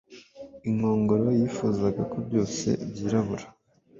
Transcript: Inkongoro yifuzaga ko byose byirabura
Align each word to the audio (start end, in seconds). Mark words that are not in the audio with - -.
Inkongoro 0.69 1.27
yifuzaga 1.39 2.01
ko 2.11 2.17
byose 2.27 2.67
byirabura 2.89 3.45